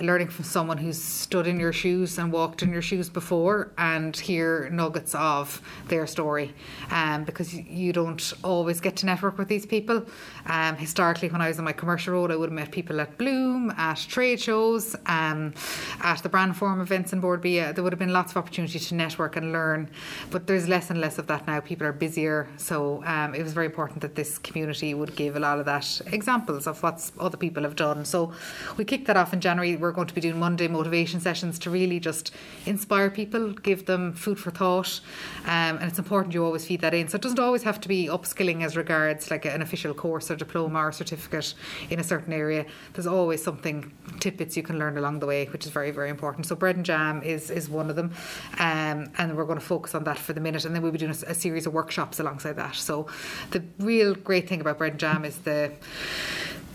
[0.00, 4.16] learning from someone who's stood in your shoes and walked in your shoes before and
[4.16, 6.54] hear nuggets of their story
[6.90, 10.04] um, because you don't always get to network with these people.
[10.48, 13.18] Um, historically, when I was in my commercial role, I would have met people at
[13.18, 15.52] Bloom, at trade shows, um,
[16.00, 17.74] at the brand forum events in Bord Bia.
[17.74, 19.90] There would have been lots of opportunity to network and learn,
[20.30, 21.60] but there's less and less of that now.
[21.60, 25.40] People are busier, so um, it was very important that this community would give a
[25.40, 28.06] lot of that examples of what other people have done.
[28.06, 28.32] So
[28.78, 29.76] we kicked that off in January.
[29.76, 32.34] We're going to be doing Monday motivation sessions to really just
[32.64, 35.00] inspire people, give them food for thought,
[35.44, 37.08] um, and it's important you always feed that in.
[37.08, 40.37] So it doesn't always have to be upskilling as regards like an official course or
[40.38, 41.54] diploma or certificate
[41.90, 42.64] in a certain area.
[42.92, 46.46] There's always something tidbits you can learn along the way, which is very very important.
[46.46, 48.12] So bread and jam is is one of them,
[48.58, 50.98] um, and we're going to focus on that for the minute, and then we'll be
[50.98, 52.76] doing a, a series of workshops alongside that.
[52.76, 53.06] So
[53.50, 55.72] the real great thing about bread and jam is the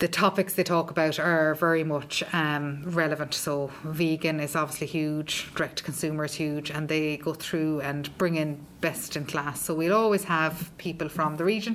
[0.00, 3.32] the topics they talk about are very much um, relevant.
[3.32, 8.16] So, vegan is obviously huge, direct to consumer is huge, and they go through and
[8.18, 9.62] bring in best in class.
[9.62, 11.74] So, we'll always have people from the region,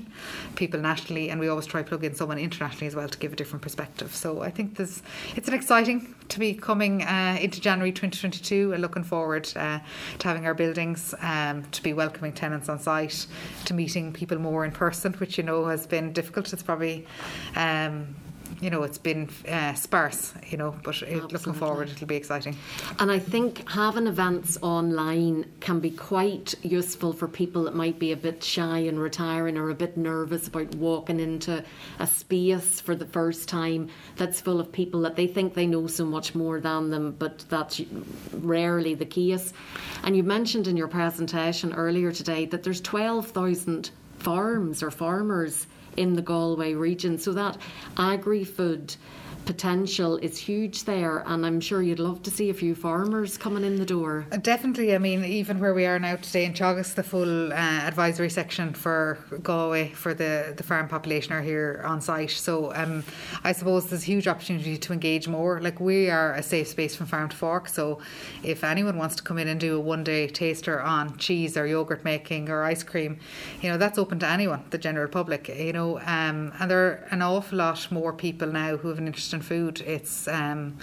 [0.55, 3.33] people nationally, and we always try to plug in someone internationally as well to give
[3.33, 4.15] a different perspective.
[4.15, 5.01] So, I think there's,
[5.35, 9.79] it's an exciting to be coming uh, into January 2022 and looking forward uh,
[10.19, 13.25] to having our buildings, um, to be welcoming tenants on site,
[13.65, 16.53] to meeting people more in person, which you know has been difficult.
[16.53, 17.07] It's probably
[17.55, 18.15] um,
[18.61, 22.57] you know, it's been uh, sparse, you know, but it, looking forward, it'll be exciting.
[22.99, 28.11] And I think having events online can be quite useful for people that might be
[28.11, 31.63] a bit shy and retiring or a bit nervous about walking into
[31.99, 35.87] a space for the first time that's full of people that they think they know
[35.87, 37.81] so much more than them, but that's
[38.33, 39.53] rarely the case.
[40.03, 45.65] And you mentioned in your presentation earlier today that there's 12,000 farms or farmers
[45.97, 47.17] in the Galway region.
[47.17, 47.57] So that
[47.97, 48.95] agri food
[49.49, 53.63] potential is huge there, and I'm sure you'd love to see a few farmers coming
[53.63, 54.27] in the door.
[54.31, 54.93] Uh, definitely.
[54.93, 58.75] I mean, even where we are now today in Teagasc, the full uh, advisory section
[58.75, 62.29] for Galway for the, the farm population are here on site.
[62.29, 63.03] So um,
[63.43, 65.59] I suppose there's huge opportunity to engage more.
[65.59, 67.69] Like we are a safe space from farm to fork.
[67.69, 68.01] So
[68.43, 71.65] if anyone wants to come in and do a one day taster on cheese or
[71.65, 73.17] yogurt making or ice cream,
[73.63, 75.47] you know that's open to anyone, the general public.
[75.47, 79.07] You know, um, and there are an awful lot more people now who have an
[79.07, 79.81] interest in food.
[79.81, 80.77] It's um,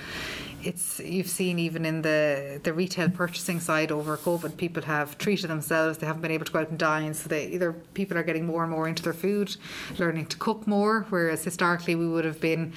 [0.66, 5.48] it's you've seen even in the the retail purchasing side over COVID, people have treated
[5.48, 5.98] themselves.
[5.98, 8.46] They haven't been able to go out and dine, so they either people are getting
[8.46, 9.56] more and more into their food,
[9.98, 11.06] learning to cook more.
[11.08, 12.72] Whereas historically we would have been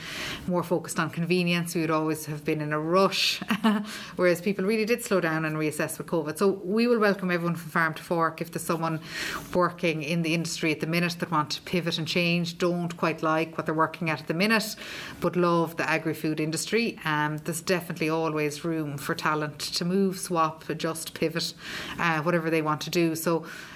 [0.48, 1.74] more focused on convenience.
[1.74, 3.42] We would always have been in a rush.
[4.16, 6.38] whereas people really did slow down and reassess with COVID.
[6.38, 8.40] So we will welcome everyone from farm to fork.
[8.40, 9.00] If there's someone
[9.54, 13.24] working in the industry at the minute that want to pivot and change, don't quite
[13.24, 14.76] like what they're working at at the minute,
[15.22, 17.00] but love the agri food industry.
[17.04, 21.54] Um, there's definitely definitely always room for talent to move, swap, adjust, pivot,
[21.98, 23.16] uh, whatever they want to do.
[23.16, 23.32] So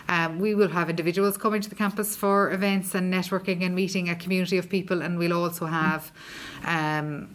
[0.10, 4.10] um, we will have individuals coming to the campus for events and networking and meeting
[4.10, 6.12] a community of people, and we'll also have.
[6.66, 7.30] Um,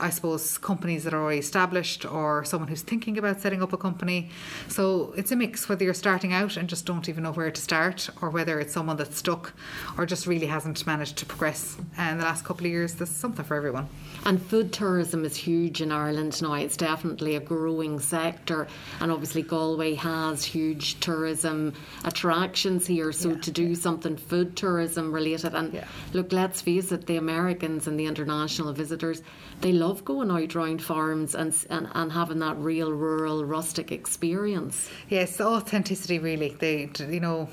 [0.00, 3.76] I suppose companies that are already established or someone who's thinking about setting up a
[3.76, 4.30] company.
[4.68, 7.60] So it's a mix whether you're starting out and just don't even know where to
[7.60, 9.54] start or whether it's someone that's stuck
[9.96, 12.94] or just really hasn't managed to progress uh, in the last couple of years.
[12.94, 13.88] There's something for everyone.
[14.24, 16.54] And food tourism is huge in Ireland now.
[16.54, 18.68] It's definitely a growing sector.
[19.00, 21.72] And obviously, Galway has huge tourism
[22.04, 23.12] attractions here.
[23.12, 23.40] So, yeah.
[23.40, 25.86] to do something food tourism related, and yeah.
[26.12, 29.22] look, let's face it, the Americans and the international visitors,
[29.60, 34.90] they love going out round farms and, and, and having that real rural rustic experience.
[35.08, 36.50] Yes, authenticity really.
[36.50, 37.48] They, you know,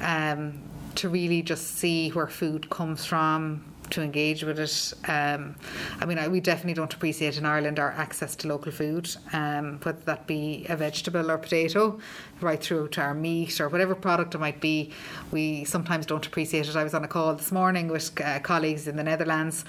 [0.00, 0.60] um,
[0.96, 4.94] to really just see where food comes from, to engage with it.
[5.08, 5.56] Um,
[6.00, 9.80] I mean, I, we definitely don't appreciate in Ireland our access to local food, um,
[9.82, 11.98] whether that be a vegetable or potato,
[12.40, 14.92] right through to our meat or whatever product it might be.
[15.30, 16.76] We sometimes don't appreciate it.
[16.76, 19.64] I was on a call this morning with uh, colleagues in the Netherlands,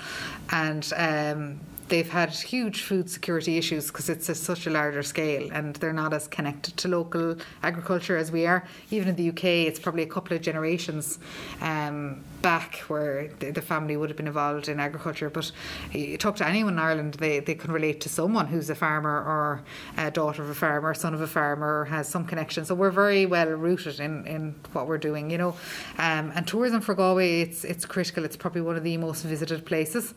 [0.52, 1.60] and um,
[1.92, 5.94] they've had huge food security issues because it's a, such a larger scale and they're
[5.94, 8.64] not as connected to local agriculture as we are.
[8.90, 11.20] Even in the UK, it's probably a couple of generations
[11.60, 15.30] um, back where the, the, family would have been involved in agriculture.
[15.30, 15.52] But
[15.92, 19.10] you talk to anyone in Ireland, they, they can relate to someone who's a farmer
[19.10, 19.62] or
[19.98, 22.66] a daughter of a farmer, son of a farmer, has some connection.
[22.66, 25.56] So we're very well rooted in, in what we're doing, you know.
[25.98, 28.26] Um, and tourism for Galway, it's it's critical.
[28.26, 30.14] It's probably one of the most visited places.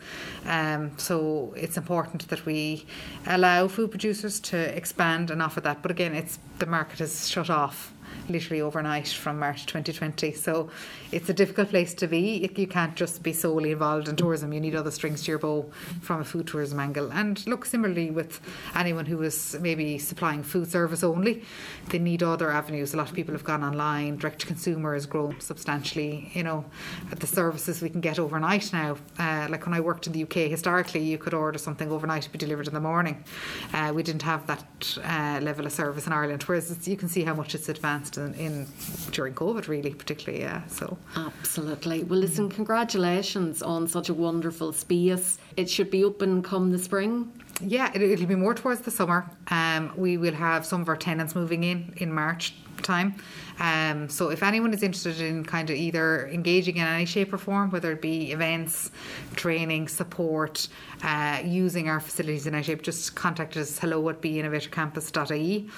[0.47, 2.87] Um, so it's important that we
[3.27, 5.83] allow food producers to expand and offer that.
[5.83, 7.94] But again, it's the market is shut off
[8.29, 10.33] literally overnight from March 2020.
[10.33, 10.71] So
[11.13, 12.49] it's a difficult place to be.
[12.57, 14.53] You can't just be solely involved in tourism.
[14.53, 17.13] You need other strings to your bow from a food tourism angle.
[17.13, 18.41] And look, similarly with
[18.75, 21.43] anyone who is maybe supplying food service only,
[21.89, 22.95] they need other avenues.
[22.95, 24.17] A lot of people have gone online.
[24.17, 26.31] Direct to consumer has grown substantially.
[26.35, 26.65] You know,
[27.11, 28.97] the services we can get overnight now.
[29.19, 32.31] Uh, like when I worked in the UK, historically you could order something overnight to
[32.31, 33.25] be delivered in the morning.
[33.73, 36.43] Uh, we didn't have that uh, level of service in Ireland.
[36.43, 38.67] Whereas you can see how much it's advanced in, in
[39.11, 40.43] during COVID, really, particularly.
[40.43, 40.67] Yeah.
[40.67, 42.05] So absolutely.
[42.05, 45.39] Well, listen, congratulations on such a wonderful space.
[45.57, 47.33] It should be open come the spring.
[47.61, 49.31] Yeah, it, will be more towards the summer.
[49.49, 53.15] Um, we will have some of our tenants moving in in March time.
[53.59, 57.39] Um, so if anyone is interested in kind of either engaging in any shape or
[57.39, 58.91] form, whether it be events,
[59.37, 60.69] training, support,
[61.03, 65.69] uh, using our facilities in any shape, just contact us hello at biainnovatorcampus.ie.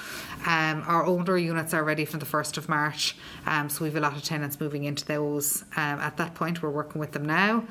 [0.47, 3.17] Um, our older units are ready from the 1st of March,
[3.47, 6.63] um, so we have a lot of tenants moving into those um, at that point.
[6.63, 7.65] We're working with them now.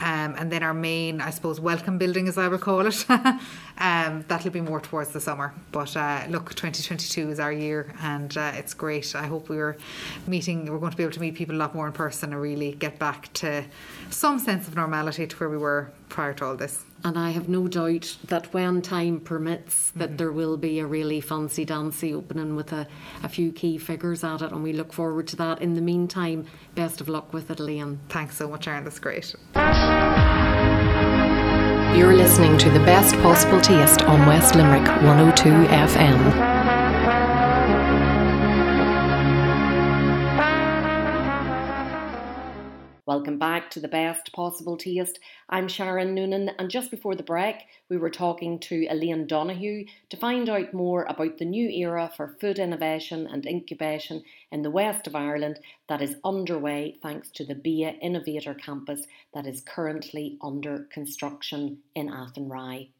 [0.00, 3.04] Um, and then our main, I suppose, welcome building, as I would call it,
[3.78, 5.52] um, that'll be more towards the summer.
[5.72, 9.14] But uh, look, 2022 is our year and uh, it's great.
[9.14, 9.76] I hope we were
[10.26, 12.40] meeting, we're going to be able to meet people a lot more in person and
[12.40, 13.64] really get back to
[14.08, 16.84] some sense of normality to where we were prior to all this.
[17.02, 20.16] And I have no doubt that when time permits, that mm-hmm.
[20.16, 22.86] there will be a really fancy dancy opening with a,
[23.22, 25.62] a few key figures at it, and we look forward to that.
[25.62, 28.00] In the meantime, best of luck with it, Elaine.
[28.10, 28.84] Thanks so much, Sharon.
[28.84, 29.34] That's great.
[31.96, 36.89] You're listening to the best possible taste on West Limerick 102 FM.
[43.10, 45.18] Welcome back to the best possible taste.
[45.48, 47.56] I'm Sharon Noonan, and just before the break,
[47.88, 52.36] we were talking to Elaine Donoghue to find out more about the new era for
[52.40, 55.58] food innovation and incubation in the west of Ireland
[55.88, 59.04] that is underway thanks to the BIA Innovator Campus
[59.34, 62.90] that is currently under construction in Athenry.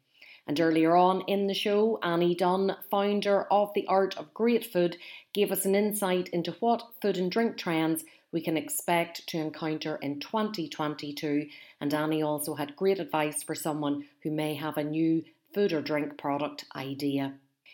[0.45, 4.97] And earlier on in the show, Annie Dunn, founder of The Art of Great Food,
[5.31, 9.97] gave us an insight into what food and drink trends we can expect to encounter
[9.97, 11.47] in 2022.
[11.79, 15.23] And Annie also had great advice for someone who may have a new
[15.53, 17.33] food or drink product idea.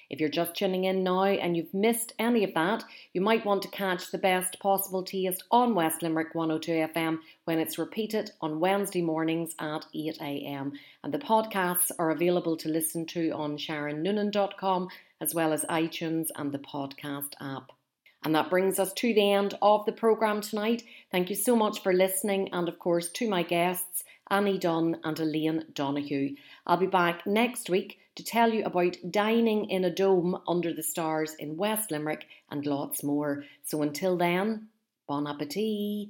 [0.09, 2.83] If you're just tuning in now and you've missed any of that,
[3.13, 7.59] you might want to catch the best possible taste on West Limerick 102 FM when
[7.59, 10.71] it's repeated on Wednesday mornings at 8am.
[11.03, 14.87] And the podcasts are available to listen to on sharonnoonan.com
[15.19, 17.76] as well as iTunes and the podcast app.
[18.23, 20.83] And that brings us to the end of the programme tonight.
[21.11, 25.19] Thank you so much for listening, and of course to my guests, Annie Dunn and
[25.19, 26.35] Elaine Donoghue.
[26.65, 30.83] I'll be back next week to tell you about dining in a dome under the
[30.83, 33.43] stars in West Limerick and lots more.
[33.63, 34.67] So until then,
[35.07, 36.09] bon appetit.